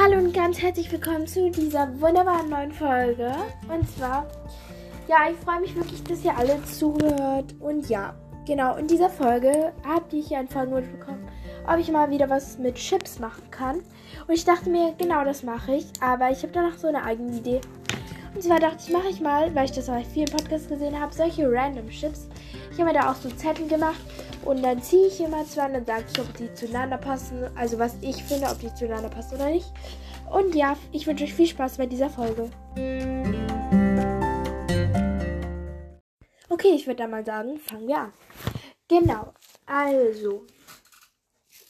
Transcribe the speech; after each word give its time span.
Hallo 0.00 0.16
und 0.18 0.32
ganz 0.32 0.62
herzlich 0.62 0.92
willkommen 0.92 1.26
zu 1.26 1.50
dieser 1.50 1.88
wunderbaren 2.00 2.48
neuen 2.48 2.70
Folge. 2.70 3.34
Und 3.68 3.84
zwar, 3.90 4.28
ja, 5.08 5.28
ich 5.28 5.36
freue 5.38 5.60
mich 5.60 5.74
wirklich, 5.74 6.04
dass 6.04 6.24
ihr 6.24 6.38
alle 6.38 6.62
zuhört. 6.62 7.56
Und 7.58 7.88
ja, 7.88 8.14
genau, 8.46 8.76
in 8.76 8.86
dieser 8.86 9.10
Folge 9.10 9.72
habt 9.84 10.12
ihr 10.12 10.22
hier 10.22 10.38
einen 10.38 10.46
Folgenwunsch 10.46 10.86
bekommen, 10.86 11.28
ob 11.66 11.78
ich 11.78 11.90
mal 11.90 12.10
wieder 12.10 12.30
was 12.30 12.58
mit 12.58 12.76
Chips 12.76 13.18
machen 13.18 13.50
kann. 13.50 13.78
Und 14.28 14.34
ich 14.34 14.44
dachte 14.44 14.70
mir, 14.70 14.94
genau 14.96 15.24
das 15.24 15.42
mache 15.42 15.74
ich. 15.74 15.86
Aber 16.00 16.30
ich 16.30 16.44
habe 16.44 16.52
danach 16.52 16.78
so 16.78 16.86
eine 16.86 17.02
eigene 17.02 17.36
Idee. 17.36 17.60
Und 18.36 18.42
zwar 18.44 18.60
dachte 18.60 18.84
ich, 18.86 18.92
mache 18.92 19.08
ich 19.08 19.20
mal, 19.20 19.52
weil 19.56 19.64
ich 19.64 19.72
das 19.72 19.88
bei 19.88 20.04
vielen 20.04 20.30
Podcasts 20.30 20.68
gesehen 20.68 21.00
habe, 21.00 21.12
solche 21.12 21.50
random 21.50 21.88
Chips. 21.88 22.28
Ich 22.70 22.78
habe 22.78 22.92
mir 22.92 23.00
da 23.00 23.10
auch 23.10 23.16
so 23.16 23.30
Zettel 23.30 23.66
gemacht 23.66 23.98
und 24.48 24.62
dann 24.62 24.82
ziehe 24.82 25.08
ich 25.08 25.20
immer 25.20 25.44
zwei 25.44 25.66
und 25.66 25.74
dann 25.74 25.84
sage 25.84 26.06
ich, 26.10 26.18
ob 26.18 26.34
die 26.38 26.52
zueinander 26.54 26.96
passen. 26.96 27.54
Also 27.54 27.78
was 27.78 27.96
ich 28.00 28.24
finde, 28.24 28.46
ob 28.46 28.58
die 28.58 28.72
zueinander 28.72 29.10
passen 29.10 29.34
oder 29.34 29.50
nicht. 29.50 29.70
Und 30.32 30.54
ja, 30.54 30.74
ich 30.90 31.06
wünsche 31.06 31.24
euch 31.24 31.34
viel 31.34 31.46
Spaß 31.46 31.76
bei 31.76 31.84
dieser 31.84 32.08
Folge. 32.08 32.50
Okay, 36.48 36.70
ich 36.74 36.86
würde 36.86 36.96
dann 36.96 37.10
mal 37.10 37.26
sagen, 37.26 37.58
fangen 37.58 37.88
wir 37.88 37.98
an. 37.98 38.12
Genau, 38.88 39.34
also. 39.66 40.46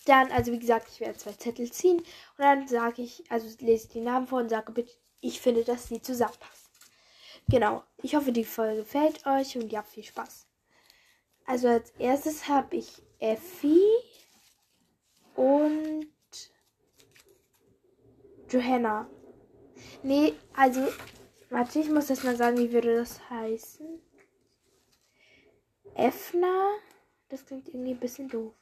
Dann, 0.06 0.30
also 0.30 0.52
wie 0.52 0.60
gesagt, 0.60 0.88
ich 0.92 1.00
werde 1.00 1.18
zwei 1.18 1.32
Zettel 1.32 1.70
ziehen 1.72 1.98
und 1.98 2.06
dann 2.38 2.68
sage 2.68 3.02
ich, 3.02 3.24
also 3.28 3.48
lese 3.58 3.86
ich 3.86 3.92
die 3.92 4.00
Namen 4.00 4.28
vor 4.28 4.38
und 4.38 4.50
sage 4.50 4.70
bitte, 4.70 4.92
ich 5.20 5.40
finde, 5.40 5.64
dass 5.64 5.88
die 5.88 6.00
zusammenpassen. 6.00 6.70
Genau, 7.48 7.82
ich 8.02 8.14
hoffe, 8.14 8.30
die 8.30 8.44
Folge 8.44 8.82
gefällt 8.82 9.26
euch 9.26 9.56
und 9.56 9.76
habt 9.76 9.88
viel 9.88 10.04
Spaß. 10.04 10.47
Also 11.48 11.68
als 11.68 11.90
erstes 11.98 12.46
habe 12.46 12.76
ich 12.76 13.02
Effi 13.20 13.80
und 15.34 16.06
Johanna. 18.50 19.08
Nee, 20.02 20.34
also, 20.54 20.86
warte, 21.48 21.78
ich 21.78 21.88
muss 21.88 22.10
erst 22.10 22.24
mal 22.24 22.36
sagen, 22.36 22.58
wie 22.58 22.70
würde 22.70 22.96
das 22.96 23.30
heißen? 23.30 23.98
Efna? 25.94 26.74
Das 27.30 27.46
klingt 27.46 27.68
irgendwie 27.68 27.92
ein 27.92 28.00
bisschen 28.00 28.28
doof. 28.28 28.52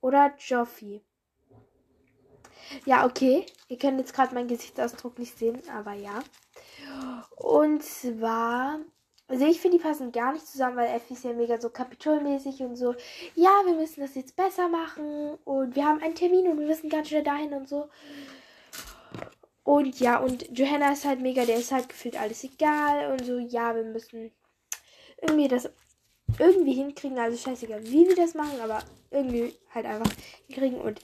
Oder 0.00 0.34
Joffi. 0.36 1.00
Ja, 2.84 3.06
okay. 3.06 3.46
Ihr 3.68 3.78
könnt 3.78 4.00
jetzt 4.00 4.14
gerade 4.14 4.34
meinen 4.34 4.48
Gesichtsausdruck 4.48 5.16
nicht 5.20 5.38
sehen, 5.38 5.62
aber 5.70 5.92
ja. 5.92 6.24
Und 7.36 7.84
zwar, 7.84 8.80
also 9.28 9.46
ich 9.46 9.60
finde, 9.60 9.78
die 9.78 9.82
passen 9.82 10.12
gar 10.12 10.32
nicht 10.32 10.46
zusammen, 10.46 10.76
weil 10.76 10.94
Effi 10.94 11.14
ist 11.14 11.24
ja 11.24 11.32
mega 11.32 11.60
so 11.60 11.70
kapitolmäßig 11.70 12.60
und 12.62 12.76
so. 12.76 12.94
Ja, 13.34 13.50
wir 13.64 13.74
müssen 13.74 14.00
das 14.00 14.14
jetzt 14.14 14.36
besser 14.36 14.68
machen 14.68 15.38
und 15.44 15.74
wir 15.74 15.86
haben 15.86 16.02
einen 16.02 16.14
Termin 16.14 16.48
und 16.48 16.58
wir 16.58 16.66
müssen 16.66 16.90
ganz 16.90 17.08
schnell 17.08 17.22
dahin 17.22 17.54
und 17.54 17.68
so. 17.68 17.88
Und 19.64 20.00
ja, 20.00 20.18
und 20.18 20.46
Johanna 20.56 20.92
ist 20.92 21.04
halt 21.04 21.20
mega, 21.20 21.44
der 21.44 21.56
ist 21.56 21.72
halt 21.72 21.88
gefühlt 21.88 22.20
alles 22.20 22.42
egal 22.44 23.12
und 23.12 23.24
so, 23.24 23.38
ja, 23.38 23.74
wir 23.74 23.84
müssen 23.84 24.32
irgendwie 25.20 25.48
das 25.48 25.70
irgendwie 26.38 26.72
hinkriegen, 26.72 27.18
also 27.18 27.36
scheißegal, 27.36 27.84
wie 27.86 28.08
wir 28.08 28.16
das 28.16 28.34
machen, 28.34 28.60
aber 28.60 28.80
irgendwie 29.10 29.54
halt 29.72 29.86
einfach 29.86 30.10
hinkriegen 30.46 30.80
und 30.80 31.00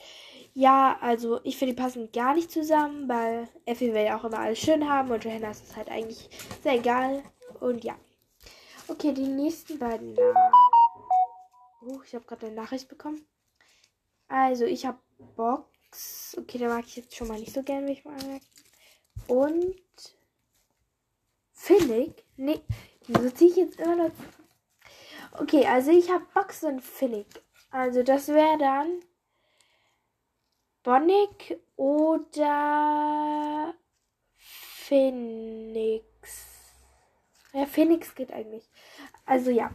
ja, 0.55 0.99
also 1.01 1.41
ich 1.45 1.57
finde, 1.57 1.75
die 1.75 1.81
passen 1.81 2.11
gar 2.11 2.35
nicht 2.35 2.51
zusammen, 2.51 3.09
weil 3.09 3.49
Effie 3.65 3.95
will 3.95 4.05
ja 4.05 4.19
auch 4.19 4.25
immer 4.25 4.41
alles 4.41 4.59
schön 4.59 4.89
haben 4.89 5.11
und 5.11 5.25
Johanna 5.25 5.53
ist 5.53 5.69
es 5.69 5.77
halt 5.77 5.89
eigentlich 5.89 6.29
sehr 6.63 6.75
egal 6.75 7.23
und 7.61 7.85
ja. 7.85 7.95
Okay, 8.89 9.13
die 9.13 9.29
nächsten 9.29 9.79
beiden 9.79 10.15
Namen. 10.15 10.53
Oh, 11.83 12.01
ich 12.05 12.15
habe 12.15 12.25
gerade 12.25 12.47
eine 12.47 12.55
Nachricht 12.55 12.89
bekommen. 12.89 13.27
Also, 14.29 14.65
ich 14.65 14.87
habe 14.87 14.99
Box. 15.37 16.35
Okay, 16.39 16.59
da 16.59 16.69
mag 16.69 16.85
ich 16.87 16.97
jetzt 16.97 17.15
schon 17.15 17.29
mal 17.29 17.39
nicht 17.39 17.53
so 17.53 17.63
gern, 17.63 17.85
will 17.85 17.93
ich 17.93 18.05
mal 18.05 18.19
anmerken. 18.19 18.47
Und 19.27 19.77
Finnick. 21.53 22.25
Nee, 22.37 22.61
wieso 23.07 23.31
ziehe 23.31 23.51
ich 23.51 23.57
jetzt 23.57 23.79
immer 23.79 23.97
noch. 23.97 24.11
Okay, 25.33 25.67
also 25.67 25.91
ich 25.91 26.11
habe 26.11 26.25
Box 26.33 26.65
und 26.65 26.81
Finnick. 26.81 27.43
Also 27.71 28.03
das 28.03 28.29
wäre 28.29 28.57
dann 28.57 29.01
Bonnick 30.83 31.61
oder 31.77 33.75
Phoenix. 34.37 36.07
Ja, 37.53 37.67
Phoenix 37.67 38.15
geht 38.15 38.33
eigentlich. 38.33 38.69
Also 39.25 39.51
ja. 39.51 39.71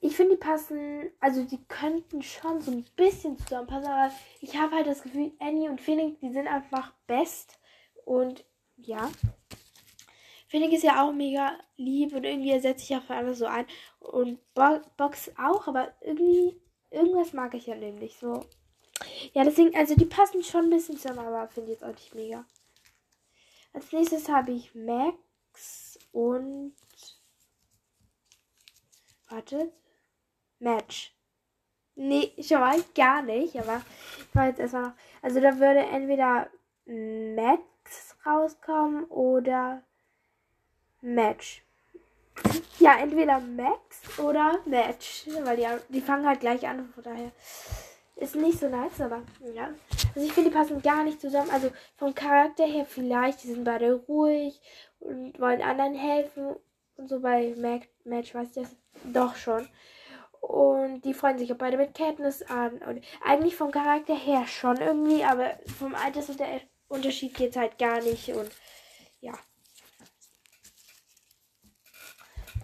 Ich 0.00 0.14
finde, 0.14 0.36
die 0.36 0.40
passen, 0.40 1.10
also 1.20 1.42
die 1.42 1.64
könnten 1.64 2.22
schon 2.22 2.60
so 2.60 2.70
ein 2.70 2.84
bisschen 2.96 3.38
zusammenpassen, 3.38 3.90
aber 3.90 4.12
ich 4.40 4.56
habe 4.56 4.76
halt 4.76 4.86
das 4.86 5.02
Gefühl, 5.02 5.32
Annie 5.40 5.70
und 5.70 5.80
Phoenix, 5.80 6.20
die 6.20 6.32
sind 6.32 6.46
einfach 6.46 6.92
best. 7.06 7.58
Und 8.04 8.44
ja. 8.76 9.10
Phoenix 10.48 10.74
ist 10.74 10.84
ja 10.84 11.02
auch 11.02 11.12
mega 11.12 11.58
lieb 11.76 12.14
und 12.14 12.24
irgendwie 12.24 12.52
ersetzt 12.52 12.80
sich 12.80 12.90
ja 12.90 13.00
für 13.00 13.14
alles 13.14 13.38
so 13.38 13.46
ein. 13.46 13.66
Und 13.98 14.38
Bo 14.54 14.80
Box 14.96 15.32
auch, 15.38 15.66
aber 15.66 15.92
irgendwie, 16.02 16.60
irgendwas 16.90 17.32
mag 17.32 17.54
ich 17.54 17.66
ja 17.66 17.74
nämlich 17.74 18.16
so. 18.16 18.44
Ja, 19.32 19.44
deswegen, 19.44 19.74
also 19.76 19.94
die 19.94 20.04
passen 20.04 20.42
schon 20.42 20.64
ein 20.66 20.70
bisschen 20.70 20.98
zusammen, 20.98 21.26
aber 21.26 21.48
finde 21.48 21.72
ich 21.72 21.80
jetzt 21.80 21.84
auch 21.84 21.94
nicht 21.94 22.14
mega. 22.14 22.44
Als 23.72 23.92
nächstes 23.92 24.28
habe 24.28 24.52
ich 24.52 24.74
Max 24.74 25.85
und. 26.16 26.72
Wartet. 29.28 29.72
Match. 30.58 31.14
Nee, 31.94 32.32
schon 32.40 32.60
mal 32.60 32.82
gar 32.94 33.22
nicht, 33.22 33.56
aber 33.56 33.82
ich 34.18 34.34
war 34.34 34.46
jetzt 34.46 34.60
erstmal 34.60 34.82
noch. 34.82 34.92
Also 35.20 35.40
da 35.40 35.58
würde 35.58 35.80
entweder 35.80 36.48
Max 36.86 38.16
rauskommen 38.24 39.04
oder 39.04 39.82
Match. 41.02 41.62
Ja, 42.78 42.98
entweder 42.98 43.40
Max 43.40 44.18
oder 44.18 44.58
Match. 44.64 45.26
Weil 45.42 45.56
die, 45.56 45.66
die 45.88 46.00
fangen 46.00 46.26
halt 46.26 46.40
gleich 46.40 46.66
an, 46.66 46.90
von 46.94 47.04
daher 47.04 47.32
ist 48.16 48.34
nicht 48.34 48.58
so 48.58 48.68
nice, 48.68 49.00
aber 49.00 49.22
ja. 49.54 49.74
Also 50.14 50.26
ich 50.26 50.32
finde, 50.32 50.50
die 50.50 50.56
passen 50.56 50.80
gar 50.80 51.04
nicht 51.04 51.20
zusammen. 51.20 51.50
Also 51.50 51.70
vom 51.96 52.14
Charakter 52.14 52.64
her 52.64 52.86
vielleicht, 52.86 53.42
die 53.42 53.48
sind 53.48 53.64
beide 53.64 53.94
ruhig 53.94 54.60
und 55.00 55.38
wollen 55.40 55.62
anderen 55.62 55.94
helfen. 55.94 56.56
Und 56.96 57.08
so 57.08 57.20
bei 57.20 57.54
Match 58.04 58.34
weiß 58.34 58.56
ich 58.56 58.62
das 58.62 58.76
doch 59.04 59.36
schon. 59.36 59.68
Und 60.40 61.02
die 61.02 61.14
freuen 61.14 61.38
sich 61.38 61.52
auch 61.52 61.58
beide 61.58 61.76
mit 61.76 61.94
Katniss 61.94 62.42
an. 62.42 62.78
Und 62.78 63.04
eigentlich 63.24 63.56
vom 63.56 63.70
Charakter 63.70 64.14
her 64.14 64.46
schon 64.46 64.76
irgendwie, 64.76 65.24
aber 65.24 65.58
vom 65.78 65.94
Altersunterschied 65.94 67.34
geht 67.34 67.50
es 67.50 67.56
halt 67.56 67.78
gar 67.78 68.00
nicht. 68.00 68.28
Und 68.30 68.50
ja. 69.20 69.32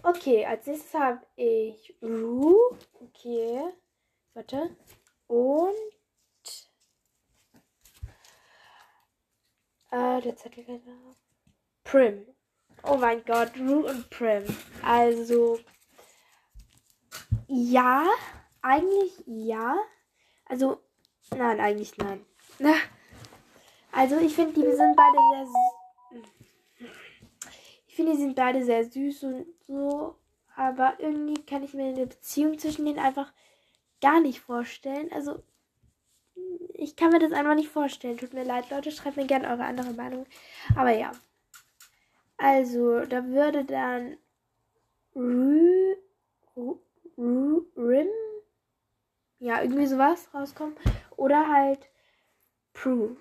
Okay, 0.01 0.45
als 0.45 0.65
nächstes 0.65 0.93
habe 0.93 1.21
ich 1.35 1.95
Rue. 2.01 2.77
Okay. 3.01 3.61
Warte. 4.33 4.75
Und 5.27 5.73
äh, 9.91 10.21
der 10.21 10.35
Zettel. 10.35 10.81
Prim. 11.83 12.25
Oh 12.83 12.97
mein 12.97 13.23
Gott, 13.25 13.51
Rue 13.57 13.85
und 13.85 14.09
Prim. 14.09 14.43
Also 14.81 15.59
ja, 17.47 18.05
eigentlich 18.61 19.23
ja. 19.25 19.77
Also 20.45 20.81
nein, 21.35 21.59
eigentlich 21.59 21.97
nein. 21.97 22.25
Also 23.95 24.17
ich 24.17 24.33
finde, 24.33 24.53
die 24.53 24.75
sind 24.75 24.95
beide 24.95 25.17
sehr 25.29 25.45
süß. 25.45 26.93
Ich 27.85 27.95
finde, 27.95 28.13
die 28.13 28.17
sind 28.17 28.35
beide 28.35 28.65
sehr 28.65 28.83
süß 28.85 29.23
und 29.23 29.45
so. 29.67 30.15
Aber 30.55 30.95
irgendwie 30.97 31.39
kann 31.45 31.63
ich 31.63 31.75
mir 31.75 31.89
eine 31.89 32.07
Beziehung 32.07 32.57
zwischen 32.57 32.85
denen 32.85 32.97
einfach 32.97 33.31
gar 34.01 34.19
nicht 34.19 34.39
vorstellen. 34.39 35.11
Also, 35.11 35.43
ich 36.73 36.95
kann 36.95 37.11
mir 37.11 37.19
das 37.19 37.33
einfach 37.33 37.53
nicht 37.53 37.69
vorstellen. 37.69 38.17
Tut 38.17 38.33
mir 38.33 38.43
leid, 38.43 38.71
Leute. 38.71 38.91
Schreibt 38.91 39.17
mir 39.17 39.27
gerne 39.27 39.47
eure 39.47 39.65
andere 39.65 39.93
Meinung. 39.93 40.25
Aber 40.75 40.89
ja. 40.89 41.11
Also, 42.37 43.05
da 43.05 43.25
würde 43.27 43.65
dann 43.65 44.17
Rü, 45.15 45.95
Rü, 46.55 46.75
Rü, 47.17 47.61
Rim, 47.77 48.07
ja, 49.39 49.61
irgendwie 49.61 49.87
sowas 49.87 50.29
rauskommen. 50.33 50.75
Oder 51.17 51.47
halt 51.47 51.89
Prue. 52.73 53.17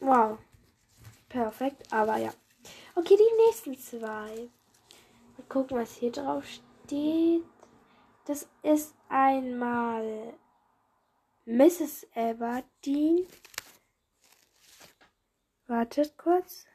Wow. 0.00 0.38
Perfekt, 1.28 1.92
aber 1.92 2.16
ja. 2.16 2.32
Okay, 2.94 3.16
die 3.16 3.46
nächsten 3.46 3.78
zwei. 3.78 4.48
Mal 5.36 5.46
gucken, 5.48 5.76
was 5.76 5.94
hier 5.94 6.10
drauf 6.10 6.44
steht. 6.46 7.44
Das 8.24 8.48
ist 8.62 8.94
einmal 9.08 10.34
Mrs. 11.44 12.06
Aberdeen. 12.14 13.26
Wartet 15.66 16.16
kurz. 16.16 16.66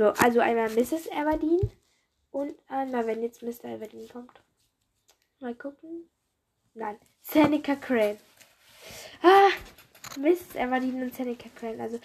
So, 0.00 0.14
also 0.14 0.40
einmal 0.40 0.70
Mrs. 0.70 1.12
Aberdeen 1.12 1.60
und 2.30 2.54
einmal, 2.68 3.06
wenn 3.06 3.22
jetzt 3.22 3.42
Mr. 3.42 3.74
Aberdeen 3.74 4.08
kommt. 4.08 4.40
Mal 5.40 5.54
gucken. 5.54 6.08
Nein, 6.72 6.96
Seneca 7.20 7.76
Crane. 7.76 8.16
Ah, 9.22 9.50
Mrs. 10.18 10.56
Aberdeen 10.56 11.02
und 11.02 11.14
Seneca 11.14 11.50
Crane. 11.54 11.82
Also, 11.82 12.00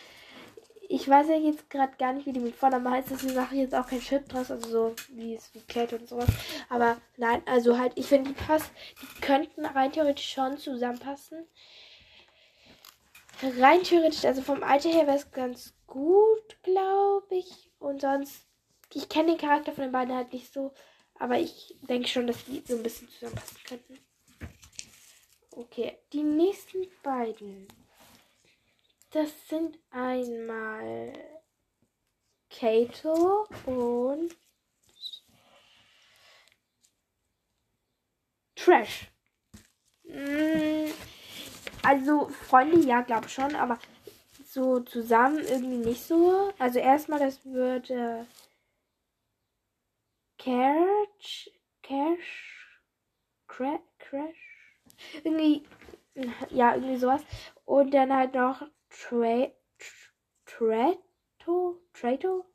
ich 0.89 1.07
weiß 1.07 1.29
ja 1.29 1.37
jetzt 1.37 1.69
gerade 1.69 1.95
gar 1.97 2.11
nicht, 2.11 2.25
wie 2.25 2.33
die 2.33 2.41
mit 2.41 2.57
Vornamen 2.57 2.91
heißt, 2.91 3.11
deswegen 3.11 3.35
mache 3.35 3.55
ich 3.55 3.61
jetzt 3.61 3.75
auch 3.75 3.87
kein 3.87 4.01
Chip 4.01 4.27
draus, 4.27 4.51
also 4.51 4.69
so 4.69 4.95
wie 5.11 5.35
es 5.35 5.53
wie 5.53 5.61
Kate 5.61 5.97
und 5.97 6.09
sowas. 6.09 6.27
Aber 6.67 6.97
nein, 7.15 7.43
also 7.45 7.79
halt, 7.79 7.93
ich 7.95 8.07
finde, 8.07 8.31
die 8.31 8.35
passt, 8.45 8.71
die 9.01 9.21
könnten 9.21 9.65
rein 9.65 9.93
theoretisch 9.93 10.33
schon 10.33 10.57
zusammenpassen. 10.57 11.47
Rein 13.41 13.83
theoretisch, 13.83 14.25
also 14.25 14.41
vom 14.41 14.63
Alter 14.63 14.89
her 14.89 15.07
wäre 15.07 15.17
es 15.17 15.31
ganz 15.31 15.73
gut, 15.87 16.63
glaube 16.63 17.35
ich. 17.35 17.71
Und 17.79 18.01
sonst, 18.01 18.47
ich 18.93 19.09
kenne 19.09 19.31
den 19.31 19.37
Charakter 19.37 19.71
von 19.71 19.83
den 19.83 19.91
beiden 19.91 20.15
halt 20.15 20.33
nicht 20.33 20.51
so, 20.51 20.73
aber 21.19 21.37
ich 21.39 21.77
denke 21.81 22.07
schon, 22.07 22.27
dass 22.27 22.45
die 22.45 22.63
so 22.65 22.75
ein 22.75 22.83
bisschen 22.83 23.09
zusammenpassen 23.09 23.57
könnten. 23.65 23.99
Okay, 25.51 25.97
die 26.11 26.23
nächsten 26.23 26.87
beiden. 27.03 27.67
Das 29.11 29.29
sind 29.47 29.79
einmal 29.91 31.13
Kato 32.49 33.47
und 33.65 34.35
Trash. 38.55 39.07
Mm, 40.03 40.91
also 41.85 42.29
Freunde, 42.29 42.79
ja, 42.79 43.01
glaube 43.01 43.29
schon, 43.29 43.55
aber 43.55 43.79
so 44.45 44.79
zusammen 44.79 45.39
irgendwie 45.39 45.77
nicht 45.77 46.03
so. 46.03 46.51
Also 46.59 46.79
erstmal, 46.79 47.19
das 47.19 47.45
würde 47.45 48.25
Cash, 50.37 51.49
Cash, 51.81 52.79
Crash, 53.47 53.81
Crash, 53.99 54.81
irgendwie, 55.23 55.63
ja, 56.51 56.75
irgendwie 56.75 56.97
sowas. 56.97 57.21
Und 57.65 57.93
dann 57.93 58.13
halt 58.13 58.33
noch 58.33 58.61
Tra 58.89 59.47
Trato? 60.45 61.81
Trato? 61.93 62.45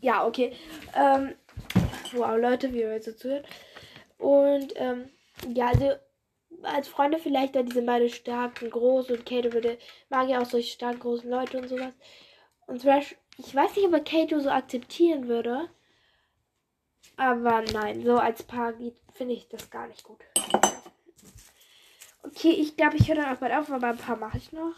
Ja, 0.00 0.26
okay. 0.26 0.56
Ähm, 0.94 1.34
wow, 2.12 2.36
Leute, 2.38 2.72
wie 2.72 2.80
ihr 2.80 2.92
jetzt 2.92 3.06
so 3.06 3.12
zuhört. 3.12 3.46
Und, 4.18 4.72
ähm, 4.76 5.10
ja, 5.54 5.68
also 5.68 5.94
als 6.62 6.88
Freunde 6.88 7.18
vielleicht, 7.18 7.54
da 7.56 7.62
diese 7.62 7.82
beide 7.82 8.08
stark 8.08 8.62
und 8.62 8.70
groß 8.70 9.10
und 9.10 9.26
Kato 9.26 9.52
würde, 9.52 9.78
mag 10.08 10.28
ja 10.28 10.40
auch 10.40 10.46
solche 10.46 10.72
stark 10.72 11.00
großen 11.00 11.30
Leute 11.30 11.58
und 11.58 11.68
sowas. 11.68 11.92
Und 12.66 12.82
Thrash, 12.82 13.16
ich 13.36 13.54
weiß 13.54 13.76
nicht, 13.76 13.86
ob 13.86 13.92
er 13.92 14.04
Kato 14.04 14.40
so 14.40 14.50
akzeptieren 14.50 15.28
würde. 15.28 15.68
Aber 17.16 17.62
nein, 17.72 18.04
so 18.04 18.16
als 18.16 18.42
Paar 18.42 18.74
finde 19.12 19.34
ich 19.34 19.48
das 19.48 19.70
gar 19.70 19.86
nicht 19.88 20.04
gut. 20.04 20.20
Okay, 22.22 22.50
ich 22.50 22.76
glaube, 22.76 22.96
ich 22.96 23.08
höre 23.08 23.16
dann 23.16 23.34
auch 23.34 23.40
bald 23.40 23.52
auf, 23.52 23.70
aber 23.70 23.88
ein 23.88 23.96
paar 23.96 24.16
mache 24.16 24.38
ich 24.38 24.52
noch. 24.52 24.74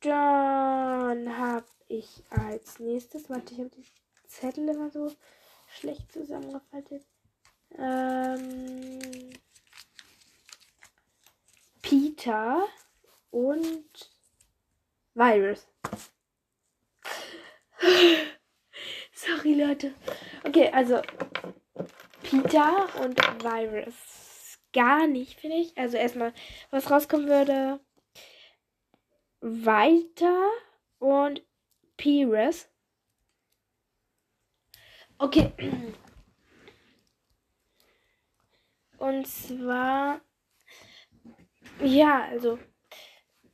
Dann 0.00 1.38
habe 1.38 1.66
ich 1.88 2.24
als 2.30 2.78
nächstes, 2.78 3.30
warte, 3.30 3.54
ich 3.54 3.60
habe 3.60 3.70
die 3.70 3.86
Zettel 4.26 4.68
immer 4.68 4.90
so 4.90 5.10
schlecht 5.66 6.12
zusammengefaltet. 6.12 7.06
Ähm, 7.78 9.30
Peter 11.94 12.66
und 13.30 14.10
Virus. 15.14 15.68
Sorry, 19.12 19.54
Leute. 19.54 19.94
Okay, 20.42 20.70
also 20.72 21.00
Peter 22.24 22.88
und 23.00 23.16
Virus. 23.44 24.58
Gar 24.72 25.06
nicht, 25.06 25.38
finde 25.38 25.58
ich. 25.58 25.78
Also 25.78 25.96
erstmal, 25.96 26.34
was 26.72 26.90
rauskommen 26.90 27.28
würde, 27.28 27.78
weiter 29.40 30.50
und 30.98 31.44
Pires. 31.96 32.68
Okay. 35.18 35.52
Und 38.98 39.26
zwar, 39.26 40.22
ja, 41.84 42.24
also, 42.30 42.58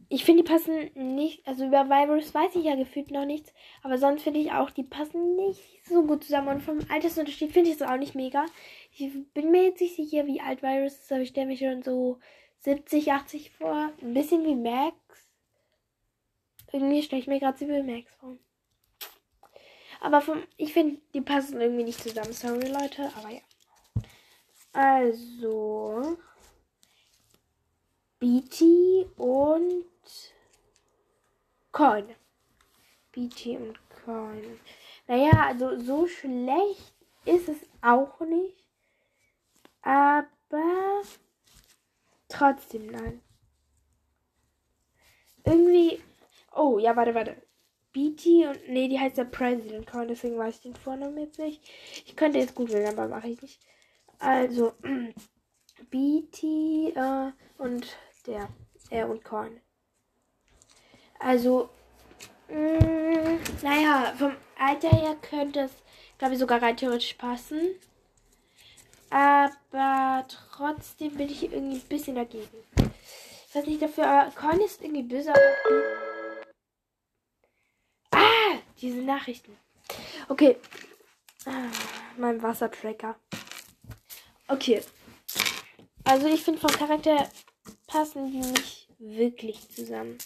ich 0.09 0.25
finde, 0.25 0.43
die 0.43 0.50
passen 0.50 0.91
nicht, 0.94 1.47
also 1.47 1.67
über 1.67 1.88
Virus 1.88 2.35
weiß 2.35 2.56
ich 2.56 2.65
ja 2.65 2.75
gefühlt 2.75 3.12
noch 3.12 3.25
nichts, 3.25 3.55
aber 3.82 3.97
sonst 3.97 4.23
finde 4.23 4.41
ich 4.41 4.50
auch, 4.50 4.71
die 4.71 4.82
passen 4.82 5.37
nicht 5.37 5.87
so 5.87 6.05
gut 6.05 6.25
zusammen. 6.25 6.49
Und 6.49 6.62
vom 6.62 6.81
Altersunterschied 6.91 7.53
finde 7.53 7.71
ich 7.71 7.77
es 7.77 7.82
auch 7.82 7.97
nicht 7.97 8.17
mega. 8.17 8.44
Ich 8.93 9.12
bin 9.32 9.53
mir 9.53 9.65
jetzt 9.65 9.81
nicht 9.81 9.94
sicher, 9.94 10.27
wie 10.27 10.41
alt 10.41 10.62
Virus 10.62 10.94
ist, 10.94 11.12
aber 11.12 11.23
ich 11.23 11.29
stelle 11.29 11.47
mich 11.47 11.61
schon 11.61 11.82
so 11.82 12.19
70, 12.61 13.12
80 13.12 13.53
vor. 13.53 13.93
Ein 14.03 14.15
bisschen 14.15 14.44
wie 14.44 14.56
Max. 14.56 14.97
Irgendwie 16.73 17.03
stelle 17.03 17.23
ich 17.23 17.29
mir 17.29 17.38
gerade 17.38 17.56
Sibyl 17.56 17.85
Max 17.85 18.12
vor. 18.17 18.37
Aber 20.00 20.21
vom, 20.21 20.43
ich 20.56 20.73
finde, 20.73 21.00
die 21.15 21.21
passen 21.21 21.61
irgendwie 21.61 21.85
nicht 21.85 22.00
zusammen. 22.00 22.33
Sorry, 22.33 22.69
Leute, 22.69 23.12
aber 23.17 23.31
ja. 23.31 23.43
Also. 24.73 26.19
BT 28.20 29.08
und 29.17 29.84
Coin. 31.72 32.14
BT 33.12 33.46
und 33.56 33.78
Coin. 34.05 34.61
Naja, 35.08 35.46
also 35.49 35.78
so 35.81 36.06
schlecht 36.06 36.94
ist 37.25 37.49
es 37.49 37.58
auch 37.82 38.20
nicht. 38.20 38.64
Aber 39.82 41.02
trotzdem 42.28 42.87
nein. 42.87 43.22
Irgendwie 45.44 46.00
Oh, 46.52 46.78
ja, 46.78 46.96
warte, 46.96 47.14
warte. 47.14 47.37
BT 47.93 48.26
und. 48.49 48.69
Nee, 48.69 48.88
die 48.88 48.99
heißt 48.99 49.16
ja 49.19 49.25
President 49.25 49.87
Coin, 49.87 50.08
deswegen 50.08 50.38
weiß 50.38 50.56
ich 50.56 50.62
den 50.62 50.75
Vornamen 50.75 51.19
jetzt 51.19 51.38
nicht. 51.38 51.62
Ich 52.06 52.16
könnte 52.16 52.38
jetzt 52.38 52.55
googeln, 52.55 52.87
aber 52.87 53.08
mache 53.08 53.28
ich 53.28 53.43
nicht. 53.43 53.61
Also, 54.19 54.73
BT 55.90 56.43
äh, 56.94 57.32
und 57.58 57.96
der. 58.31 58.49
Er 58.91 59.09
und 59.09 59.25
Coin. 59.25 59.61
Also, 61.19 61.69
mh, 62.49 62.56
mm, 62.56 63.41
naja, 63.62 64.15
vom 64.17 64.35
Alter 64.59 64.91
her 64.91 65.17
könnte 65.21 65.61
es, 65.61 65.73
glaube 66.19 66.35
ich, 66.35 66.41
sogar 66.41 66.62
rein 66.62 66.77
theoretisch 66.77 67.15
passen. 67.15 67.75
Aber 69.11 70.25
trotzdem 70.29 71.17
bin 71.17 71.29
ich 71.29 71.43
irgendwie 71.43 71.77
ein 71.79 71.88
bisschen 71.88 72.15
dagegen. 72.15 72.65
Ich 73.49 73.55
weiß 73.55 73.67
nicht 73.67 73.82
dafür, 73.82 74.06
aber 74.06 74.31
Coin 74.31 74.61
ist 74.61 74.81
irgendwie 74.81 75.03
böse, 75.03 75.31
aber 75.31 75.41
diese 78.81 79.02
Nachrichten. 79.02 79.57
Okay. 80.28 80.57
Ah, 81.45 81.71
mein 82.16 82.43
Wassertracker. 82.43 83.16
Okay. 84.49 84.83
Also 86.04 86.26
ich 86.28 86.43
finde 86.43 86.61
vom 86.61 86.71
Charakter 86.71 87.28
passen 87.87 88.31
die 88.31 88.39
nicht 88.39 88.89
wirklich 88.99 89.69
zusammen. 89.71 90.19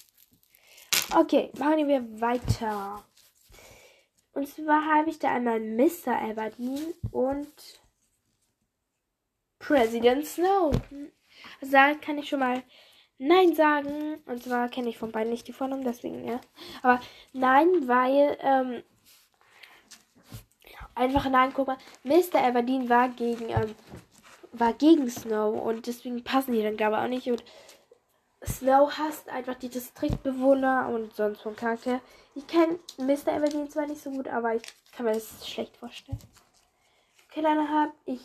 Okay, 1.15 1.51
machen 1.59 1.87
wir 1.89 2.21
weiter. 2.21 3.05
Und 4.33 4.49
zwar 4.49 4.85
habe 4.85 5.11
ich 5.11 5.19
da 5.19 5.33
einmal 5.33 5.61
Mr. 5.61 6.21
Aberdeen 6.21 6.95
und 7.13 7.81
President 9.59 10.27
Snow. 10.27 10.73
Also 11.61 11.73
da 11.73 11.95
kann 11.95 12.19
ich 12.19 12.29
schon 12.29 12.41
mal 12.41 12.63
Nein 13.19 13.55
sagen. 13.55 14.23
Und 14.27 14.43
zwar 14.43 14.69
kenne 14.69 14.89
ich 14.89 14.99
von 14.99 15.13
beiden 15.13 15.31
nicht 15.31 15.47
die 15.47 15.53
Vornamen, 15.53 15.85
deswegen, 15.85 16.27
ja. 16.27 16.41
Aber 16.83 17.01
nein, 17.33 17.69
weil, 17.87 18.37
ähm, 18.41 18.83
einfach 20.95 21.29
nein, 21.31 21.53
guck 21.55 21.69
mal, 21.69 21.79
Mr. 22.03 22.43
Aberdeen 22.43 22.89
war 22.89 23.09
gegen, 23.11 23.51
ähm, 23.51 23.75
war 24.55 24.73
gegen 24.73 25.09
Snow 25.11 25.63
und 25.63 25.87
deswegen 25.87 26.25
passen 26.25 26.53
die 26.53 26.63
dann, 26.63 26.77
glaube 26.77 26.97
ich, 26.97 27.03
auch 27.03 27.09
nicht. 27.09 27.29
Und 27.29 27.45
Snow 28.45 28.91
hasst 28.91 29.29
einfach 29.29 29.55
die 29.55 29.69
Distriktbewohner 29.69 30.89
und 30.93 31.15
sonst 31.15 31.43
vom 31.43 31.57
Charakter. 31.57 32.01
Ich 32.35 32.47
kenne 32.47 32.79
Mr. 32.99 33.35
Aberdeen 33.35 33.71
zwar 33.71 33.87
nicht 33.87 34.03
so 34.03 34.11
gut, 34.11 34.29
aber 34.29 34.55
ich 34.55 34.63
kann 34.97 35.07
mir 35.07 35.13
das 35.13 35.49
schlecht 35.49 35.77
vorstellen. 35.77 36.19
Okay, 37.31 37.43
dann 37.43 37.69
habe 37.69 37.93
ich, 38.07 38.21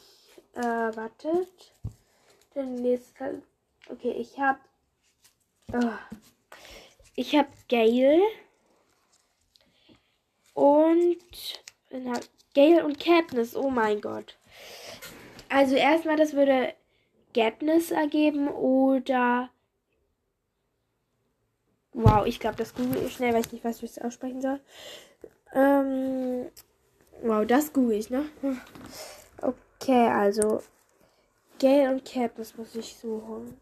äh, 0.56 0.62
wartet. 0.62 1.74
Den 2.56 2.76
nächsten, 2.76 3.44
okay, 3.90 4.12
ich 4.12 4.40
habe 4.40 4.60
Oh. 5.74 5.94
Ich 7.16 7.36
habe 7.36 7.50
Gale. 7.68 8.22
Und. 10.54 11.18
Gale 12.56 12.86
und 12.86 13.00
Katniss. 13.00 13.56
Oh 13.56 13.70
mein 13.70 14.02
Gott. 14.02 14.38
Also 15.50 15.76
erstmal, 15.76 16.16
das 16.16 16.34
würde 16.34 16.74
Katniss 17.34 17.92
ergeben 17.92 18.48
oder. 18.48 19.50
Wow, 21.94 22.26
ich 22.26 22.40
glaube, 22.40 22.56
das 22.56 22.76
google 22.76 23.04
ich 23.06 23.14
schnell, 23.16 23.34
weil 23.34 23.42
ich 23.42 23.52
nicht 23.52 23.64
weiß, 23.64 23.82
wie 23.82 23.86
ich 23.86 23.92
es 23.92 24.00
aussprechen 24.00 24.42
soll. 24.42 24.60
Ähm, 25.54 26.46
wow, 27.24 27.46
das 27.46 27.74
google 27.74 27.98
ich, 27.98 28.10
ne? 28.10 28.30
Okay, 29.42 30.08
also. 30.08 30.62
Gale 31.60 31.92
und 31.92 32.06
Katniss 32.06 32.56
muss 32.56 32.76
ich 32.76 32.96
suchen. 32.96 33.60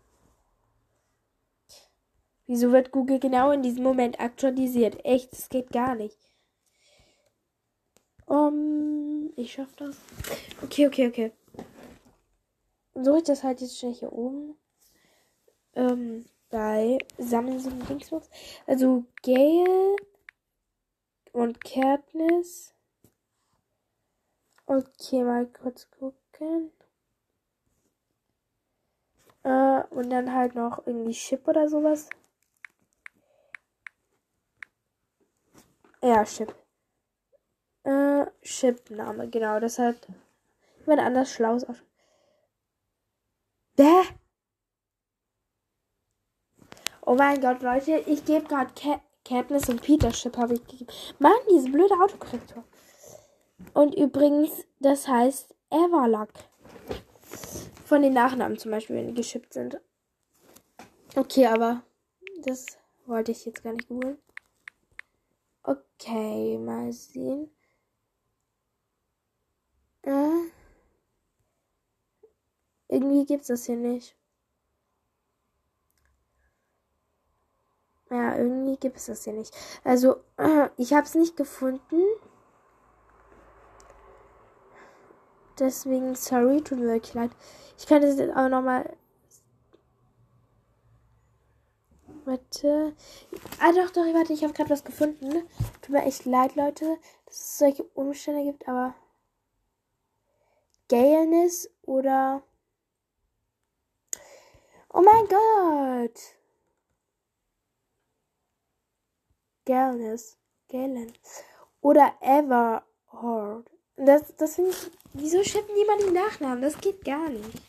Wieso 2.45 2.71
wird 2.71 2.91
Google 2.91 3.19
genau 3.19 3.51
in 3.51 3.61
diesem 3.61 3.83
Moment 3.83 4.19
aktualisiert? 4.19 5.03
Echt, 5.03 5.33
das 5.33 5.49
geht 5.49 5.71
gar 5.71 5.95
nicht. 5.95 6.17
Um, 8.25 9.31
ich 9.35 9.53
schaff 9.53 9.73
das. 9.77 9.97
Okay, 10.61 10.87
okay, 10.87 11.07
okay. 11.07 11.31
Suche 13.03 13.19
ich 13.19 13.23
das 13.25 13.43
halt 13.43 13.61
jetzt 13.61 13.77
schnell 13.77 13.93
hier 13.93 14.11
oben. 14.11 14.57
Ähm, 15.75 16.25
bei 16.49 16.97
Sammeln 17.19 17.59
so 17.59 17.69
Dingsbox. 17.69 18.29
Also 18.65 19.05
Gale 19.21 19.95
und 21.31 21.63
Katniss. 21.63 22.73
Okay, 24.65 25.23
mal 25.23 25.45
kurz 25.45 25.87
gucken. 25.91 26.71
Äh, 29.43 29.83
und 29.91 30.09
dann 30.09 30.33
halt 30.33 30.55
noch 30.55 30.87
irgendwie 30.87 31.13
Chip 31.13 31.47
oder 31.47 31.69
sowas. 31.69 32.09
Ja, 36.01 36.23
Chip. 36.25 36.55
Äh, 37.83 38.25
Chip-Name, 38.41 39.29
genau. 39.29 39.59
Das 39.59 39.77
hat 39.77 40.07
jemand 40.79 41.01
anders 41.01 41.31
Schlaues 41.31 41.63
aus. 41.63 41.77
Bäh! 43.77 44.03
Oh 47.05 47.13
mein 47.13 47.39
Gott, 47.39 47.61
Leute, 47.61 48.03
ich 48.07 48.25
gebe 48.25 48.47
gerade 48.47 48.71
Katniss 49.23 49.69
und 49.69 49.83
Peter 49.83 50.11
Chip 50.11 50.35
habe 50.35 50.55
ich 50.55 50.65
gegeben. 50.65 50.91
Mann, 51.19 51.37
diese 51.51 51.69
blöde 51.69 51.93
Autokorrektor. 51.93 52.63
Und 53.73 53.93
übrigens, 53.93 54.65
das 54.79 55.07
heißt 55.07 55.53
Everluck. 55.69 56.29
Von 57.85 58.01
den 58.01 58.13
Nachnamen 58.13 58.57
zum 58.57 58.71
Beispiel, 58.71 58.95
wenn 58.95 59.09
die 59.09 59.13
geschippt 59.13 59.53
sind. 59.53 59.79
Okay, 61.15 61.45
aber 61.45 61.83
das 62.45 62.65
wollte 63.05 63.31
ich 63.31 63.45
jetzt 63.45 63.63
gar 63.63 63.73
nicht 63.73 63.87
googeln. 63.87 64.17
Okay, 65.61 66.57
mal 66.57 66.91
sehen. 66.91 67.51
Irgendwie 72.97 73.25
gibt's 73.25 73.47
das 73.47 73.65
hier 73.65 73.75
nicht. 73.75 74.15
Ja, 78.09 78.37
irgendwie 78.37 78.77
gibt 78.77 78.97
es 78.97 79.05
das 79.05 79.23
hier 79.23 79.33
nicht. 79.33 79.55
Also, 79.83 80.17
ich 80.77 80.93
habe 80.93 81.05
es 81.05 81.15
nicht 81.15 81.37
gefunden. 81.37 82.01
Deswegen, 85.59 86.15
sorry, 86.15 86.61
tut 86.61 86.79
mir 86.79 86.87
wirklich 86.87 87.13
leid. 87.13 87.31
Ich 87.77 87.85
kann 87.85 88.01
das 88.01 88.17
jetzt 88.17 88.35
auch 88.35 88.49
nochmal. 88.49 88.95
Warte. 92.25 92.95
Ah, 93.59 93.71
doch, 93.71 93.91
doch, 93.91 94.13
warte, 94.13 94.33
ich 94.33 94.43
habe 94.43 94.53
gerade 94.53 94.69
was 94.69 94.83
gefunden. 94.83 95.47
Tut 95.81 95.89
mir 95.89 96.03
echt 96.03 96.25
leid, 96.25 96.55
Leute, 96.55 96.97
dass 97.25 97.35
es 97.35 97.57
solche 97.57 97.83
Umstände 97.93 98.43
gibt, 98.43 98.67
aber. 98.67 98.95
Galeness 100.87 101.69
oder. 101.83 102.43
Oh 104.97 105.03
mein 105.03 105.27
Gott! 105.27 106.19
Galeness. 109.65 110.39
Galen. 110.69 111.13
Oder 111.81 112.13
Everhord. 112.19 113.69
Das, 113.95 114.35
das 114.37 114.55
finde 114.55 114.71
ich. 114.71 114.91
Wieso 115.13 115.43
schippen 115.43 115.75
niemand 115.75 116.01
den 116.01 116.13
Nachnamen? 116.13 116.63
Das 116.63 116.81
geht 116.81 117.05
gar 117.05 117.29
nicht. 117.29 117.61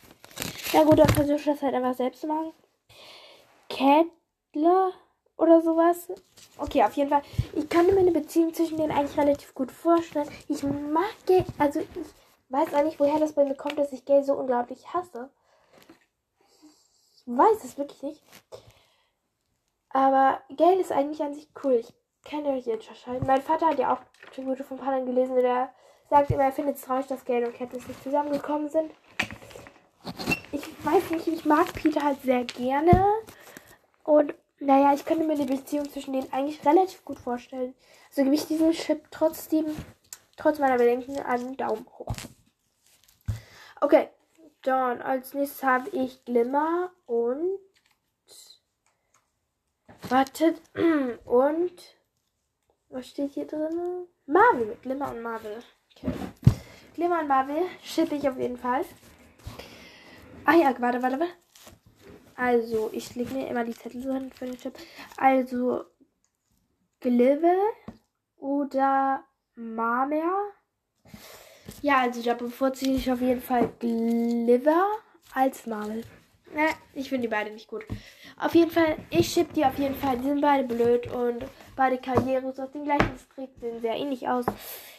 Ja 0.72 0.84
gut, 0.84 0.98
dann 0.98 1.08
versuche 1.10 1.36
ich 1.36 1.44
das 1.44 1.60
halt 1.60 1.74
einfach 1.74 1.94
selbst 1.94 2.22
zu 2.22 2.28
machen. 2.28 2.54
Kettler 3.68 4.92
oder 5.36 5.60
sowas. 5.60 6.08
Okay, 6.56 6.82
auf 6.82 6.94
jeden 6.94 7.10
Fall. 7.10 7.22
Ich 7.54 7.68
kann 7.68 7.84
mir 7.84 7.98
eine 7.98 8.10
Beziehung 8.10 8.54
zwischen 8.54 8.78
denen 8.78 8.90
eigentlich 8.92 9.18
relativ 9.18 9.54
gut 9.54 9.70
vorstellen. 9.70 10.30
Ich 10.48 10.62
mag 10.62 11.12
Gay. 11.26 11.44
Also 11.58 11.80
ich 11.80 11.88
weiß 12.48 12.72
auch 12.72 12.84
nicht, 12.84 12.98
woher 12.98 13.20
das 13.20 13.34
bei 13.34 13.44
mir 13.44 13.54
kommt, 13.54 13.76
dass 13.76 13.92
ich 13.92 14.06
Gay 14.06 14.22
so 14.22 14.32
unglaublich 14.32 14.94
hasse. 14.94 15.28
Weiß 17.30 17.62
es 17.62 17.76
wirklich 17.76 18.02
nicht. 18.02 18.22
Aber 19.90 20.40
Gay 20.48 20.80
ist 20.80 20.90
eigentlich 20.90 21.22
an 21.22 21.34
sich 21.34 21.46
cool. 21.62 21.74
Ich 21.74 21.92
kann 22.24 22.46
euch 22.46 22.64
jetzt 22.64 22.88
unterscheiden. 22.88 23.26
Mein 23.26 23.42
Vater 23.42 23.66
hat 23.66 23.78
ja 23.78 23.92
auch 23.92 24.00
Tribute 24.34 24.64
von 24.64 24.78
Pannen 24.78 25.04
gelesen, 25.04 25.36
der 25.36 25.70
sagt 26.08 26.30
immer, 26.30 26.44
er 26.44 26.52
findet 26.52 26.76
es 26.76 26.82
traurig, 26.82 27.06
dass 27.06 27.26
Gale 27.26 27.46
und 27.46 27.54
Katniss 27.54 27.86
nicht 27.86 28.02
zusammengekommen 28.02 28.70
sind. 28.70 28.92
Ich 30.52 30.62
weiß 30.82 31.10
nicht, 31.10 31.26
ich 31.26 31.44
mag 31.44 31.70
Peter 31.74 32.02
halt 32.02 32.22
sehr 32.22 32.44
gerne. 32.44 33.04
Und 34.04 34.34
naja, 34.58 34.94
ich 34.94 35.04
könnte 35.04 35.24
mir 35.24 35.36
die 35.36 35.44
Beziehung 35.44 35.90
zwischen 35.90 36.14
denen 36.14 36.32
eigentlich 36.32 36.64
relativ 36.64 37.04
gut 37.04 37.18
vorstellen. 37.18 37.74
Also 38.08 38.22
gebe 38.22 38.36
ich 38.36 38.46
diesen 38.46 38.72
Chip 38.72 39.06
trotzdem, 39.10 39.66
trotz 40.38 40.58
meiner 40.58 40.78
Bedenken, 40.78 41.18
einen 41.20 41.58
Daumen 41.58 41.86
hoch. 41.98 42.14
Okay, 43.82 44.08
dann 44.68 45.00
als 45.00 45.32
nächstes 45.32 45.62
habe 45.62 45.88
ich 45.90 46.24
Glimmer 46.26 46.92
und. 47.06 47.58
Wartet. 50.10 50.60
Und. 51.24 51.96
Was 52.90 53.08
steht 53.08 53.32
hier 53.32 53.46
drin? 53.46 54.06
Marvel. 54.26 54.76
Glimmer 54.82 55.10
und 55.10 55.20
Marvel. 55.20 55.62
Okay. 55.94 56.12
Glimmer 56.94 57.20
und 57.20 57.28
Marvel 57.28 57.66
schippe 57.82 58.14
ich 58.14 58.28
auf 58.28 58.38
jeden 58.38 58.56
Fall. 58.56 58.84
Ah 60.44 60.54
ja, 60.54 60.74
warte, 60.80 61.02
warte, 61.02 61.20
warte. 61.20 61.32
Also, 62.34 62.90
ich 62.92 63.14
lege 63.14 63.34
mir 63.34 63.48
immer 63.48 63.64
die 63.64 63.74
Zettel 63.74 64.02
so 64.02 64.12
hin 64.12 64.30
für 64.32 64.46
den 64.46 64.56
Chip. 64.56 64.74
Also, 65.16 65.84
Glive 67.00 67.56
oder 68.36 69.24
Marmer. 69.54 70.52
Ja, 71.82 72.00
also 72.00 72.22
da 72.22 72.34
bevorzuge 72.34 72.92
ich 72.92 73.10
auf 73.10 73.20
jeden 73.20 73.40
Fall 73.40 73.70
Gliver 73.78 74.86
als 75.32 75.66
Marvel. 75.66 76.02
Ne, 76.54 76.68
ich 76.94 77.08
finde 77.08 77.28
die 77.28 77.28
beide 77.28 77.50
nicht 77.50 77.68
gut. 77.68 77.84
Auf 78.38 78.54
jeden 78.54 78.70
Fall, 78.70 78.96
ich 79.10 79.28
schipp 79.28 79.52
die 79.52 79.64
auf 79.64 79.78
jeden 79.78 79.94
Fall. 79.94 80.16
Die 80.18 80.24
sind 80.24 80.40
beide 80.40 80.64
blöd 80.64 81.06
und 81.12 81.44
beide 81.76 81.98
Karrieres 81.98 82.58
aus 82.58 82.72
dem 82.72 82.84
gleichen 82.84 83.12
Distrikt 83.12 83.60
sehen 83.60 83.80
sehr 83.80 83.94
ähnlich 83.94 84.26
aus. 84.28 84.46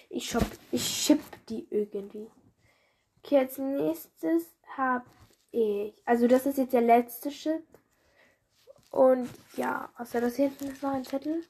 Ich, 0.10 0.30
shop, 0.30 0.46
ich 0.72 0.86
ship 0.86 1.22
die 1.50 1.68
irgendwie. 1.70 2.28
Okay, 3.24 3.40
als 3.40 3.58
nächstes 3.58 4.46
habe 4.78 5.06
ich. 5.52 5.94
Also, 6.06 6.28
das 6.28 6.46
ist 6.46 6.58
jetzt 6.58 6.74
der 6.74 6.82
letzte 6.82 7.30
Chip. 7.30 7.64
Und 8.92 9.30
ja, 9.56 9.90
außer 9.98 10.22
das 10.22 10.36
hier 10.36 10.50
hinten 10.50 10.72
ist 10.72 10.82
noch 10.82 10.94
ein 10.94 11.04
Zettel. 11.04 11.44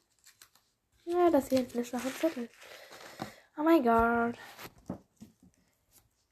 Ja, 1.05 1.29
das 1.29 1.49
hier 1.49 1.59
hinten 1.59 1.79
ist 1.79 1.93
noch 1.93 2.03
ein 2.03 2.13
Zettel. 2.13 2.49
Oh 3.57 3.63
mein 3.63 3.83
Gott. 3.83 4.35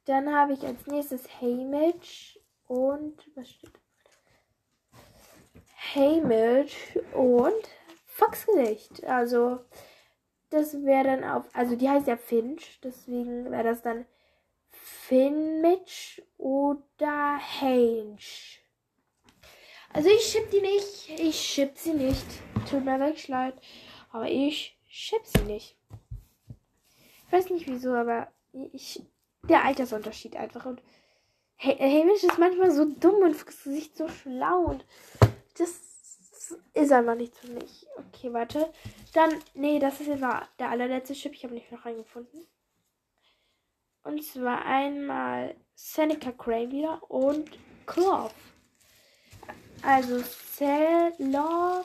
Dann 0.08 0.34
habe 0.34 0.54
ich 0.54 0.64
als 0.66 0.88
nächstes 0.88 1.28
Haymitch 1.42 2.40
und 2.68 3.30
was 3.36 3.50
steht? 3.50 3.74
Haymitch 5.94 6.98
und 7.14 7.70
Foxgesicht. 8.06 9.04
Also 9.04 9.60
das 10.50 10.74
wäre 10.86 11.04
dann 11.04 11.24
auf, 11.26 11.46
also 11.54 11.76
die 11.76 11.90
heißt 11.90 12.08
ja 12.08 12.16
Finch, 12.16 12.80
deswegen 12.82 13.52
wäre 13.52 13.66
das 13.66 13.82
dann 13.82 14.06
Finmitch 14.70 16.22
oder 16.38 17.38
Hange. 17.62 18.18
Also 19.92 20.10
ich 20.10 20.22
schipp 20.22 20.50
die 20.52 20.62
nicht, 20.62 21.10
ich 21.20 21.36
schipp 21.36 21.78
sie 21.78 21.94
nicht. 21.94 22.26
Tut 22.70 22.86
mir 22.86 22.98
wirklich 23.00 23.28
leid, 23.28 23.56
aber 24.12 24.30
ich 24.30 24.80
schipp 24.88 25.26
sie 25.26 25.44
nicht. 25.44 25.78
Ich 27.26 27.34
weiß 27.34 27.50
nicht 27.50 27.68
wieso, 27.68 27.94
aber 27.94 28.32
ich, 28.72 29.02
der 29.44 29.63
Altersunterschied 29.63 30.36
einfach 30.36 30.65
und 30.65 30.82
Hamish 31.60 32.24
ist 32.24 32.38
manchmal 32.38 32.72
so 32.72 32.86
dumm 32.86 33.15
und 33.24 33.46
Gesicht 33.46 33.98
so 33.98 34.08
schlau 34.08 34.65
und 34.65 34.86
das 35.58 35.88
ist 36.74 36.91
einfach 36.91 37.15
nichts 37.15 37.39
für 37.39 37.51
mich. 37.51 37.88
Okay, 37.98 38.32
warte. 38.32 38.72
Dann, 39.13 39.32
nee, 39.53 39.79
das 39.79 40.00
ist 40.00 40.08
jetzt 40.08 40.22
der 40.22 40.70
allerletzte 40.70 41.13
Chip. 41.13 41.34
Ich 41.34 41.44
habe 41.44 41.53
nicht 41.53 41.72
noch 41.72 41.86
reingefunden. 41.86 42.46
Und 44.03 44.24
zwar 44.24 44.63
einmal 44.65 45.56
Seneca 45.75 46.32
Cray 46.32 46.72
wieder 46.72 47.01
und 47.10 47.50
Cloth. 47.86 48.34
Also 49.82 50.24
Cello 50.56 51.84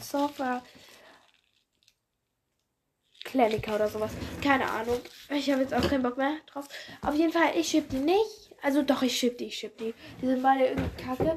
Software 0.00 0.62
Klinika 3.24 3.74
oder 3.74 3.88
sowas. 3.88 4.12
Keine 4.42 4.68
Ahnung. 4.70 4.98
Ich 5.30 5.50
habe 5.50 5.62
jetzt 5.62 5.74
auch 5.74 5.88
keinen 5.88 6.02
Bock 6.02 6.16
mehr 6.16 6.36
drauf. 6.46 6.68
Auf 7.02 7.14
jeden 7.14 7.32
Fall, 7.32 7.52
ich 7.56 7.68
schieb 7.68 7.88
die 7.90 7.98
nicht. 7.98 8.50
Also 8.62 8.82
doch, 8.82 9.02
ich 9.02 9.16
schieb 9.16 9.38
die, 9.38 9.46
ich 9.46 9.56
schieb 9.56 9.76
die. 9.78 9.94
Die 10.20 10.26
sind 10.26 10.42
beide 10.42 10.66
irgendwie 10.66 11.02
kacke. 11.02 11.36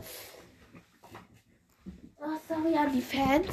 Oh, 2.19 2.39
sorry 2.47 2.75
an 2.75 2.93
die 2.93 3.01
Fans 3.01 3.47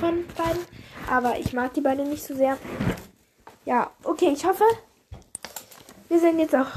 von 0.00 0.24
beiden. 0.36 0.64
Aber 1.10 1.38
ich 1.38 1.52
mag 1.52 1.74
die 1.74 1.80
beiden 1.80 2.08
nicht 2.08 2.22
so 2.22 2.34
sehr. 2.34 2.56
Ja, 3.64 3.90
okay, 4.04 4.32
ich 4.32 4.44
hoffe, 4.44 4.64
wir 6.08 6.20
sind 6.20 6.38
jetzt 6.38 6.54
auch. 6.54 6.70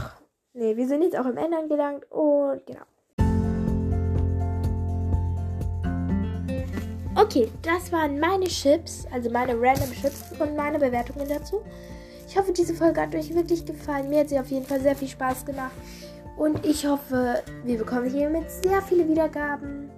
Ne, 0.53 0.75
wir 0.75 0.88
sind 0.88 1.03
jetzt 1.03 1.17
auch 1.17 1.25
im 1.25 1.38
Ende 1.38 1.57
angelangt. 1.57 2.12
Und 2.12 2.65
genau. 2.65 2.85
Okay, 7.15 7.50
das 7.62 7.91
waren 7.91 8.19
meine 8.19 8.45
Chips, 8.45 9.05
also 9.12 9.29
meine 9.29 9.53
random 9.53 9.91
Chips 9.91 10.24
und 10.38 10.55
meine 10.55 10.77
Bewertungen 10.77 11.27
dazu. 11.29 11.62
Ich 12.27 12.38
hoffe, 12.38 12.51
diese 12.51 12.74
Folge 12.74 13.01
hat 13.01 13.15
euch 13.15 13.34
wirklich 13.34 13.65
gefallen. 13.65 14.10
Mir 14.10 14.19
hat 14.19 14.29
sie 14.29 14.39
auf 14.39 14.50
jeden 14.50 14.65
Fall 14.65 14.81
sehr 14.81 14.95
viel 14.95 15.07
Spaß 15.07 15.45
gemacht. 15.45 15.72
Und 16.38 16.65
ich 16.65 16.86
hoffe, 16.86 17.41
wir 17.63 17.77
bekommen 17.77 18.10
hiermit 18.10 18.51
sehr 18.51 18.81
viele 18.81 19.07
Wiedergaben. 19.07 19.89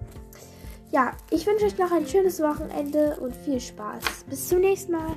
Ja, 0.92 1.12
ich 1.30 1.46
wünsche 1.46 1.66
euch 1.66 1.76
noch 1.76 1.90
ein 1.90 2.06
schönes 2.06 2.40
Wochenende 2.40 3.16
und 3.20 3.34
viel 3.34 3.60
Spaß. 3.60 4.24
Bis 4.28 4.48
zum 4.48 4.60
nächsten 4.60 4.92
Mal. 4.92 5.16